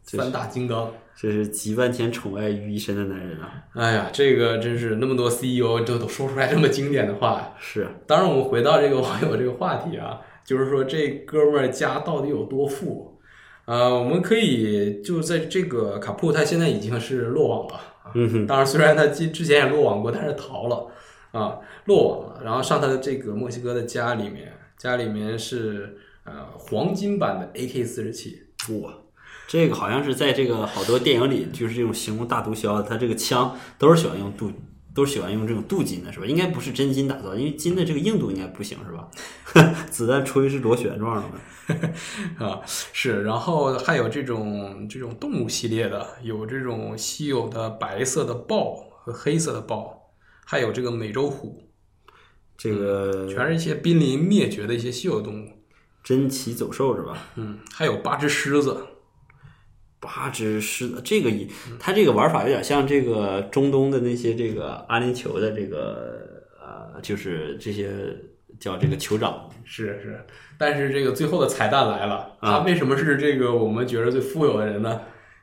[0.04, 3.64] 三大金刚，这是集万千宠爱于一身的男人啊！
[3.74, 7.54] 哎呀，这个真是那么多 CEO 都都说出来这么经典的话。
[7.58, 13.13] 是，当然我们回到这个网友这个话题啊，就是说这哥们儿家到底有多富？
[13.66, 17.80] 呃，我们可以就在这个卡普，他现在已经是落网了。
[18.14, 20.86] 嗯，当然，虽然他之之前也落网过，但是逃了
[21.32, 22.42] 啊，落网了。
[22.44, 28.42] 然后上他的这个墨西哥的家里面，家里面是呃黄金版的 AK 四十七。
[28.82, 28.92] 哇，
[29.48, 34.52] 这个好像是在这个好多电影里，就是这种形容大毒枭，他这个枪都是喜欢用镀，
[34.94, 36.26] 都是喜欢用这种镀金的，是吧？
[36.26, 39.08] 应该不是真金打造，因为金的这个硬度应该不行，是吧？
[39.90, 41.38] 子弹吹是螺旋状的。
[42.38, 50.12] 啊，是，然后还有这种这种动物系列的，有这种稀有的白色的豹和黑色的豹，
[50.44, 51.62] 还有这个美洲虎，
[52.56, 55.48] 这个全是一些濒临灭绝的一些稀有动物，
[56.02, 57.16] 珍奇走兽是吧？
[57.36, 58.76] 嗯，还有八只狮子，
[60.04, 61.30] 八只狮子，这个
[61.80, 66.20] 它这个玩法有点像这个中东的那些这个阿联酋的这个
[66.60, 67.90] 呃，就是这些
[68.60, 70.24] 叫这个酋长，是是。
[70.56, 75.00] 但是这个最后的彩蛋来了，他为什么是这个我们觉得最富有的人呢？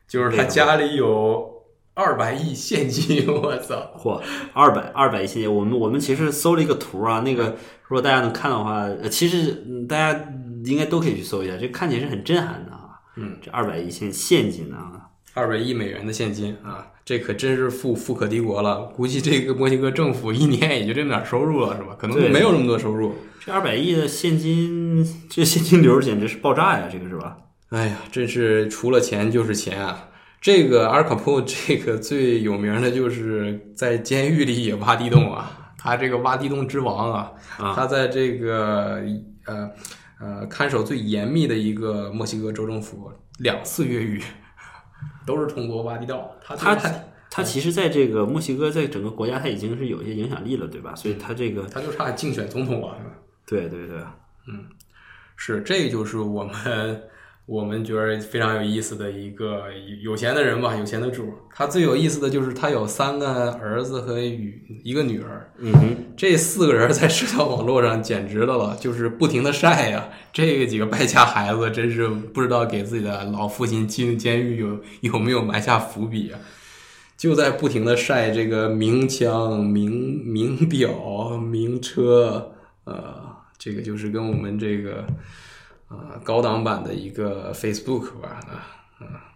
[0.08, 3.76] 就是他家里有二百亿现金，我操！
[3.98, 4.22] 嚯，
[4.54, 5.54] 二百二百亿现金！
[5.54, 7.56] 我们我们其实搜了一个图啊，那个
[7.88, 9.52] 如果大家能看的话，其实
[9.88, 10.34] 大家
[10.66, 12.81] 应该都可以去搜一下，这看起来是很震撼的啊。
[13.16, 18.82] 嗯，这二百亿现现金啊，二百亿美元的现金啊，这可真是富富可敌国了。
[18.96, 21.96] 估计这个墨西哥政府一年也就这么点收入了，是吧？
[21.98, 23.14] 可能没有那么多收入。
[23.44, 26.88] 这二百亿的现金，这现金流简直是爆炸呀！
[26.92, 27.38] 这个是吧？
[27.70, 30.10] 哎呀，真是除了钱就是钱啊！
[30.40, 37.32] 这个阿尔卡普 这个最有名的就是在监狱里也挖地洞啊，他这个挖地洞之王啊，
[37.76, 39.02] 他在这个
[39.46, 39.70] 呃
[40.22, 44.22] 呃看守最严密的一个墨西哥州政府两次越狱，
[45.26, 46.36] 都是通过挖地道。
[46.44, 46.76] 他他
[47.30, 50.94] 他其实在这个墨西哥，在整个国家他已经是有一些影响力了，对吧？
[50.96, 53.12] 所以他这个他就差竞选总统了，是吧？
[53.46, 53.98] 对对对，
[54.48, 54.66] 嗯，
[55.36, 56.54] 是，这就是我们
[57.52, 59.66] 我们觉得非常有意思的一个
[60.02, 61.34] 有钱的人吧，有钱的主。
[61.54, 65.52] 他最有意思的就是他有三个儿子和女一个女儿。
[65.58, 70.08] 嗯哼，这四个人在社交网络上简直的了，就是不停的晒呀。
[70.32, 76.40] 这几个败家孩子真是不知道给自己的老父亲进监狱有有没有埋下伏笔啊！
[77.18, 79.92] 就在不停的晒这个名枪、名
[80.26, 82.54] 名表、名车，
[82.86, 83.14] 呃，
[83.58, 85.06] 这个就是跟我们这个。
[85.92, 89.28] 啊，高档版的一个 Facebook 吧，啊，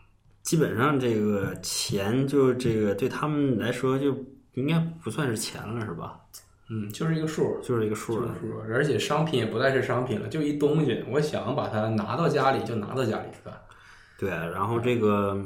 [0.41, 4.15] 基本上这个钱就这个对他们来说就
[4.53, 6.17] 应该不算是钱了，是吧？
[6.69, 8.29] 嗯，就是一个数，就是一个数，数，
[8.69, 13.61] 而且商品也不再是商品了，就一东西，我想把它拿到家里就拿到家里，是吧？
[14.17, 15.37] 对，然后这个，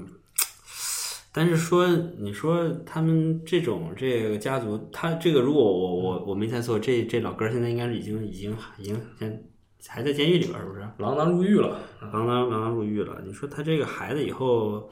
[1.34, 9.49] 但是说你说他们这种这个家族，他这个如果我我我没猜错，这这老哥现在应该是已经已经已经先。
[9.88, 10.82] 还在监狱里边，是不是？
[10.98, 13.22] 锒铛入狱了，锒铛锒铛入狱了。
[13.26, 14.90] 你说他这个孩子以后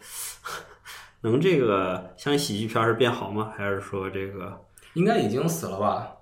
[1.22, 3.52] 能这个像喜剧片儿变好吗？
[3.56, 4.60] 还是说这个
[4.94, 6.14] 应该已经死了吧？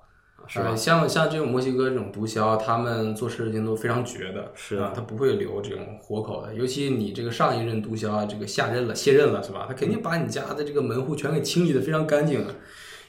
[0.48, 0.76] 是吧？
[0.76, 6.54] 像像这种墨西哥这种毒枭，他们做事情都非常绝的，是啊，他不会留这种活口的。
[6.54, 9.66] 尤其你这个上一任毒枭这个下任了、卸任了，是吧？
[9.68, 12.46] 他肯定把你家的这个门户全给清理的非常干净。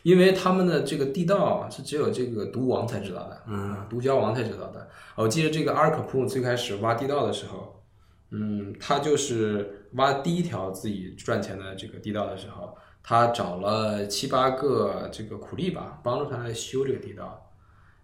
[0.06, 4.88] 因为他们的这个地道啊是只有这个毒王才知道的，嗯，毒枭王才知道的。
[5.16, 7.82] 我记得这个阿尔卡普最开始挖地道的时候，
[8.30, 17.42] 嗯，他就是挖第一条自己赚钱的这个地道的时候，他找了七八个这个苦力吧，帮助他来修这个地道。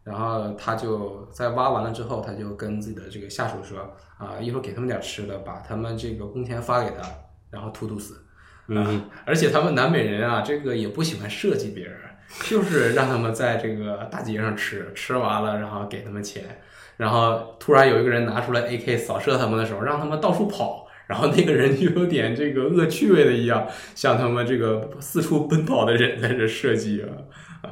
[0.03, 3.79] 然后他就在挖完了之后，他就跟自己的这个下属说
[4.19, 7.09] 啊，一会儿给他们点吃的，把他们这个工钱发给他，
[7.49, 8.17] 然后突突死。
[8.69, 11.97] 嗯，而且他们南美人啊，这个也不喜欢设计别人，
[12.49, 16.61] 就是让他们在这个大街上吃，吃完了然后给他们钱，
[16.97, 27.09] 然后突然有一个人拿出来 AK 扫射他们的时候，让他们到处跑，然后那个人就有点这个恶趣味的一样，像他们这个四处奔跑的人在这设计啊
[27.63, 27.69] 啊，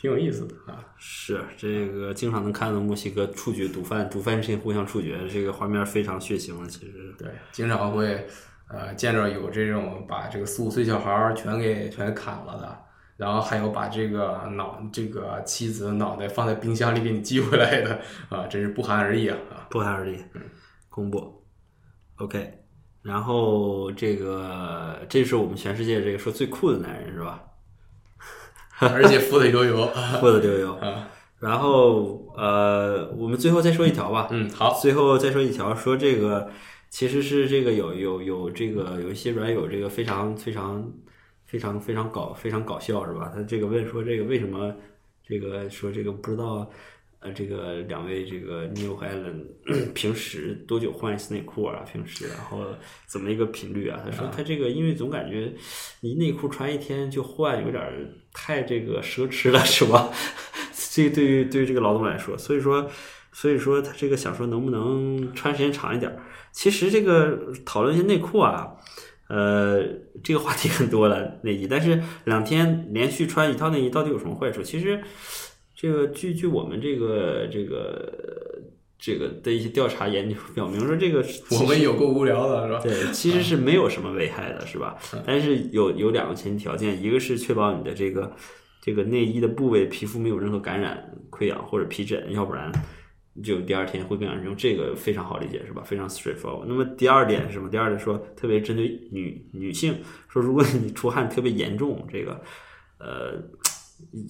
[0.00, 0.80] 挺有意思的啊。
[1.04, 8.26] 是这个经常能看到墨西哥处决毒贩，毒贩之间互相处决，这个画面非常血腥的，其实对，经常会。
[8.72, 12.78] 呃，见着有这种把这个四五岁小孩儿全给全砍了的，
[13.18, 19.36] 然后还有把这个脑这个妻子的脑袋放在冰箱里给你寄回来的，啊，真是不寒而栗啊！
[19.68, 20.40] 不寒而栗，嗯，
[20.88, 21.44] 公布
[22.16, 22.64] ，OK，
[23.02, 27.42] 然后这个这是我们全世界这个说最酷的男人是吧？
[28.80, 29.86] 而且富的流油，
[30.18, 31.08] 富的流油啊！
[31.40, 36.48] 然后呃，我们最后再说一条吧，嗯，好，最后再说一条，说这个。
[36.92, 40.92] 其实是这个有有有这个有一些软友这个非常非常
[41.46, 43.32] 非常非常搞非常搞笑是吧？
[43.34, 44.76] 他这个问说这个为什么
[45.26, 46.70] 这个说这个不知道
[47.20, 49.46] 呃这个两位这个 New 和 Allen
[49.94, 51.82] 平时多久换一次内裤啊？
[51.90, 52.62] 平时然后
[53.06, 53.98] 怎么一个频率啊？
[54.04, 55.50] 他说他这个因为总感觉
[56.00, 57.82] 你内裤穿一天就换有点
[58.34, 60.10] 太这个奢侈了是吧？
[60.92, 62.86] 这对于对于这个劳动来说，所以说
[63.32, 66.14] 所以说他这个想说能不能穿时间长一点？
[66.52, 68.76] 其实这个讨论一些内裤啊，
[69.28, 69.82] 呃，
[70.22, 74.62] 这个话题很多了内衣，但是两天连续穿一套内衣到底有什么坏处？
[74.62, 75.02] 其实
[75.74, 78.12] 这个据据我们这个这个
[78.98, 82.80] 这个的一些调查研究表明说，这个我们有够无聊的是吧？
[82.80, 84.96] 对，其实是没有什么危害的，是吧？
[85.26, 88.30] 但是有有两个前提条件，一个是确保你的这个
[88.80, 92.70] 这个内衣的部位皮肤没有任何感染、溃疡或者皮疹，要不然。
[93.42, 95.82] 就第二天会更严重，这个非常好理解，是吧？
[95.82, 96.64] 非常 straightforward。
[96.66, 97.70] 那么第二点是什么？
[97.70, 99.96] 第二点说，特别针对女女性，
[100.28, 102.42] 说如果你出汗特别严重，这个
[102.98, 103.40] 呃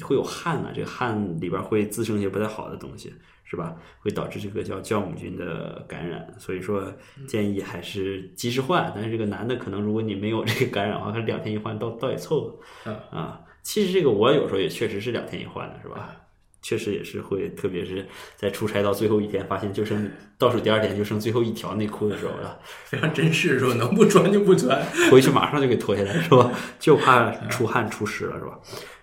[0.02, 3.12] 会有汗呢，这个汗里边会滋生一些不太好的东西，
[3.42, 3.74] 是吧？
[3.98, 6.32] 会导致这个叫酵母菌的感染。
[6.38, 6.92] 所以说
[7.26, 8.92] 建议还是及时换。
[8.94, 12.92] 但是这个男的可能如果你没有这个感染的话，他两天一换倒倒也凑合。
[13.10, 16.16] 啊，其实这个我有时候也确实是两天一换的，是吧？
[16.62, 23.74] 确实也是会，特别是在出差到最后一天，发现就剩倒数第二天就剩最后一条内裤的时候了， 非常真实，是吧？
[23.74, 26.50] 能不穿就不穿，回去马上就给脱下来，是吧？
[26.80, 28.58] 就怕出汗出湿了，是吧？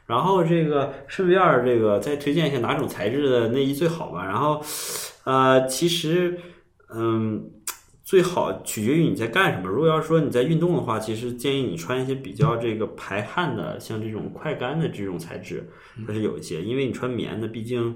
[0.07, 4.25] 然后这个顺便这个再推荐一下哪种材质的内衣最好吧？
[4.25, 4.63] 然后
[5.25, 6.39] 呃，其实
[6.95, 7.51] 嗯。
[8.09, 9.69] 最好取决于你在干什么。
[9.69, 15.69] 如果要说你在运动的话，其实建议你穿一些比较这个排汗的，像这种快干的这种材质，
[16.07, 16.63] 它是有一些。
[16.63, 17.95] 因为你穿棉的，毕竟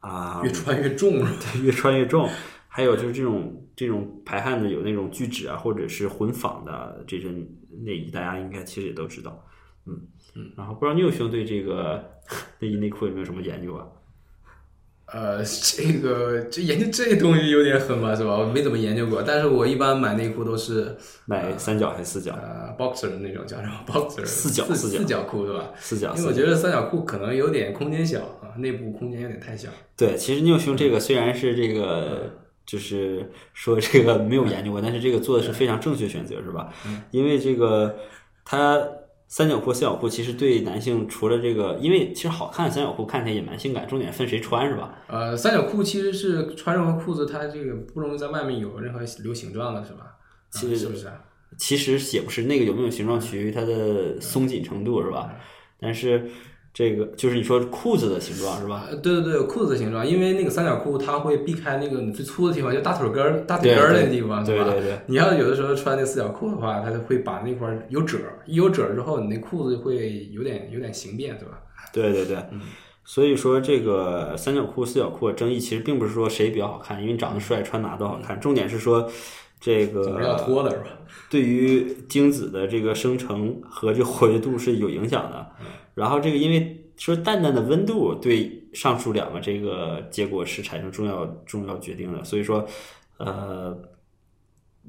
[0.00, 2.28] 啊，越穿越重，对越穿越重。
[2.68, 7.30] 还有就是这种这种排汗的，有那种聚酯啊，或者是混纺的这些
[7.70, 9.46] 内衣，大家应该其实也都知道。
[9.86, 9.98] 嗯
[10.34, 10.52] 嗯。
[10.58, 12.04] 然后不知道你有兄对这个
[12.58, 13.86] 内衣内裤有没有什么研究啊？
[15.14, 18.36] 呃，这个这研究这东西有点狠吧，是吧？
[18.36, 22.32] 我没怎么研究过，但是我一般买内裤都是买三角还是四角？
[22.32, 25.70] 呃，boxer 的那种叫什么 boxer 四角四四角四角裤，是吧？
[25.78, 26.12] 四角。
[26.16, 29.68] 因为我觉得三角裤可能有点空间小啊，内部空间有点太小。
[29.96, 32.32] 对，其实拗胸这个虽然是这个，
[32.66, 36.74] 就是说这个没有研究过，但是这个做的是非常正确选择，是吧？
[37.12, 37.94] 因为这个
[38.44, 38.84] 它
[39.36, 44.96] 三角裤、四角裤其实对男性除了这个，因为其实好看的三角裤看起来也蛮性感，重点分谁穿，是吧？
[45.08, 50.06] 呃，三角裤其实是穿任何裤子，它这个不容易在外面有任何留形状的，是吧？
[50.52, 51.20] 其实是不是啊？
[51.58, 55.34] 其实也不是那个有没有形状取决于它的松紧程度，是吧？
[55.80, 56.30] 但是
[56.74, 58.86] 这个就是你说裤子的形状，是吧？
[58.90, 64.64] 呃对对对，裤子的形状，因为那个三角裤它会避开那个你最粗的地方，就大腿根儿、大腿根儿那个地方，对吧？
[64.64, 64.98] 对对对。
[65.06, 71.60] 你要有的时候穿那四角裤的话，它就会把那块儿有褶儿，一有褶儿之后，你那裤子会有点有点形变，对吧？
[71.92, 72.38] 对对对。
[73.04, 78.40] 所以说，这个三角裤、四角裤的争议其实并不是说谁比较好看，因为长得帅，穿哪都好看。
[78.40, 79.08] 重点是说，
[79.60, 80.86] 这个怎么要脱的是吧？
[81.30, 85.46] 对于精子的这个生成和这活跃度是有影响的。
[85.94, 92.22] 然后这个因为说淡淡的温度对上述两个这个结果是产生重要重要决定的。
[92.24, 92.66] 所以说，
[93.18, 93.76] 呃，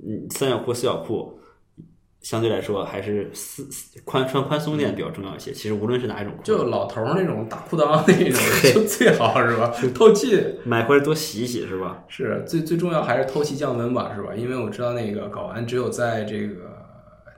[0.04, 1.40] 嗯，三角裤、四角裤。
[2.22, 3.70] 相对来说，还是四
[4.04, 5.52] 宽穿宽松点比较重要一些。
[5.52, 9.72] 其实无论是哪一种裤，就老头儿那种大裤裆那种就最好是吧？
[9.94, 12.04] 透气，买回来多洗一洗是吧？
[12.08, 14.34] 是最最重要还是透气降温吧，是吧？
[14.34, 16.85] 因为我知道那个睾丸只有在这个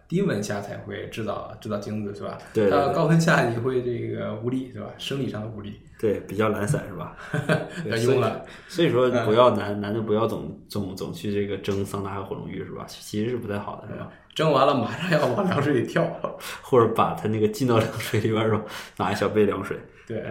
[0.08, 2.38] 低温下才会制造制造精子，是吧？
[2.53, 2.70] 对。
[2.70, 4.88] 到高温下你会这个无力，是吧？
[4.97, 5.80] 生理上的无力。
[5.99, 7.16] 对，比较懒散是吧？
[7.86, 8.45] 要慵懒。
[8.68, 12.86] 所以说不要男男的不要总总总去这个蒸桑拿和火龙浴是吧？
[12.88, 14.10] 其实是不太好的是吧？
[14.34, 16.05] 蒸完了马上要往凉水里跳，
[16.62, 18.64] 或者把它那个浸到凉水里边儿，
[18.97, 19.78] 拿一小杯凉水。
[20.05, 20.24] 对，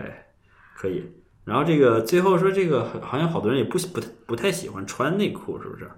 [0.77, 1.05] 可以。
[1.45, 5.91] 然后这个最后说这个好像好多人也不不太不太喜欢穿内裤，是不是？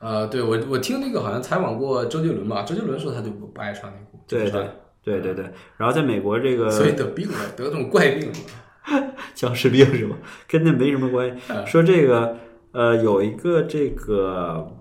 [0.00, 4.18] 呃，对我我听那个好像采访过周杰伦吧，周杰伦说他就不不爱穿内裤。
[4.26, 4.68] 对对
[5.04, 5.44] 对对对。
[5.76, 10.16] 然后在美国这个， 所以得病了，得这种怪病了， 僵尸病是吧？
[10.48, 11.42] 跟那没什么关系。
[11.66, 12.36] 说这个
[12.72, 14.76] 呃，有一个这个。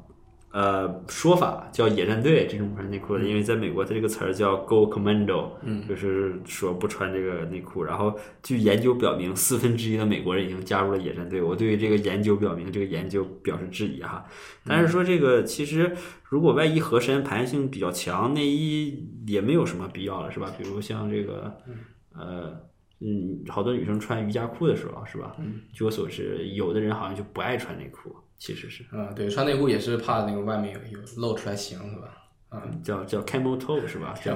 [0.52, 7.84] 呃，说法叫野战队这种不穿内裤的，因为在美国，它这个词儿叫 “go commando”，嗯，就是说不穿这个内裤。
[7.84, 11.40] 然后，据研究表明，四分之一的美国人已经加入了野战队。
[11.40, 14.26] 我对于这个研究表明，这个研究表示质疑哈。
[14.66, 20.52] 但是说这个，其实如果外衣合身、排汗性比较强，内衣也没有什么必要了，是吧？
[20.58, 21.56] 比如像这个，
[22.16, 22.60] 呃，
[23.02, 25.36] 嗯，好多女生穿瑜伽裤的时候，是吧？
[25.38, 28.16] 嗯，据我所知，有的人好像就不爱穿内裤。
[28.40, 32.08] 其实是啊，对，穿内裤也是怕那个外面有有露出来形，是吧？
[32.52, 34.16] 嗯，叫叫 camel toe 是吧？
[34.24, 34.36] 叫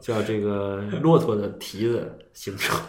[0.00, 2.80] 叫这个骆驼的蹄子形状。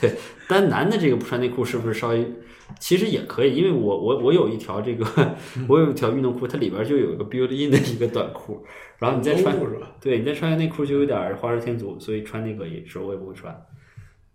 [0.00, 0.14] 对，
[0.48, 2.30] 但男的这个不穿内裤是不是稍微？
[2.78, 5.04] 其实也可以，因为我我我有一条这个，
[5.68, 8.64] 我有一条运动裤，它里边就有一个 built in 的一个短裤，
[8.98, 9.56] 然后你再穿，
[10.00, 13.52] 对你再穿个内裤就有点花蛇添足，所以穿那个也时候我也不会穿。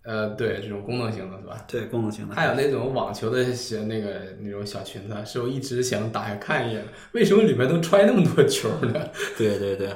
[0.06, 1.58] 呃，对，这种功能型的是吧？
[1.68, 2.36] 对，功能型的。
[2.36, 6.84] 还有那种网球的小那个那种小裙子，是我一直想打开看一眼，
[7.14, 8.94] 为什么里面能揣那么多球呢？
[9.38, 9.90] 对对对，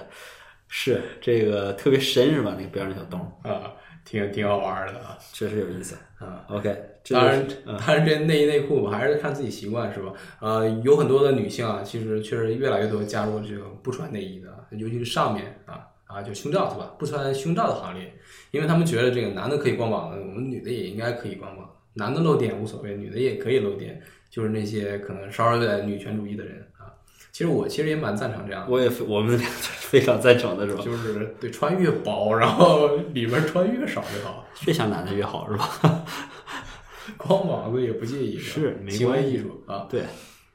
[0.68, 2.56] 是这个特别深是吧？
[2.58, 3.72] 那个边上小洞啊，
[4.04, 6.44] 挺挺好玩的啊，确实有意思啊。
[6.50, 6.76] OK，
[7.10, 10.12] 当然，当然这内衣内裤还是看自己习惯是吧？
[10.40, 15.86] 呃，有很多的女性啊，其实确实越来越多加入这个不穿内衣的，尤其是上面啊。
[16.10, 16.92] 啊，就胸罩是吧？
[16.98, 18.12] 不穿胸罩的行列，
[18.50, 21.70] 因为他们觉得这个男的可以光膀子，我们女的也应该可以光膀。
[21.94, 26.90] 男的露点无所谓，女的也可以露点，就是那些可能稍微有点女权主义的人啊。
[27.32, 28.72] 其实我其实也蛮赞成这样的。
[28.72, 30.82] 我也我们俩非常赞成的是吧？
[30.84, 36.04] 就是对穿越薄，然后 里面穿越少越好，越像男的越好是吧？
[37.18, 39.86] 光膀子也不介意，是行为艺术啊。
[39.88, 40.02] 对，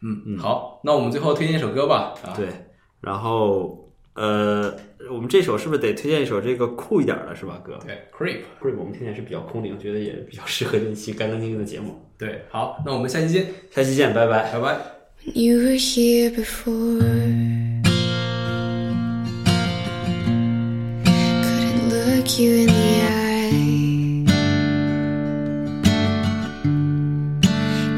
[0.00, 2.12] 嗯嗯，好，那我们最后推荐一首歌吧。
[2.24, 2.48] 啊、对，
[3.00, 3.80] 然后。
[4.16, 4.72] 呃，
[5.11, 7.78] 我们这首是不是得推荐一首这个酷一点的，是吧，哥？
[7.86, 12.00] 对，Creep，Creep，我们听起来是比较空灵，觉得也比较适合这期干干净净的节目。
[12.16, 14.78] 对，好，那我们下期见，下期见，拜拜，拜拜。
[15.24, 17.00] You were here before.
[21.05, 23.50] Couldn't look you in the eye.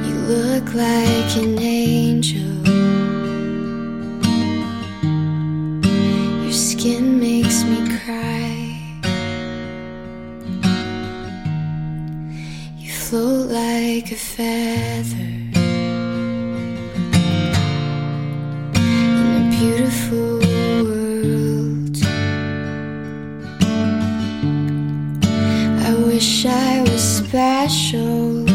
[0.07, 2.55] You look like an angel.
[14.07, 15.32] like a feather
[18.76, 20.38] in a beautiful
[20.86, 21.96] world.
[25.84, 28.46] I wish I was special.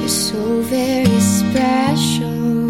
[0.00, 2.68] You're so very special,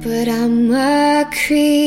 [0.00, 1.83] but I'm a creep.